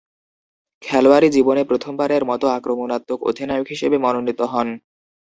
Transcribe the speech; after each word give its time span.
খেলোয়াড়ী 0.83 1.29
জীবনে 1.35 1.61
প্রথমবারের 1.69 2.23
মতো 2.25 2.45
আক্রমণাত্মক 2.57 3.19
অধিনায়ক 3.29 3.67
হিসেবে 3.73 3.97
মনোনীত 3.97 4.39
হন। 4.51 4.67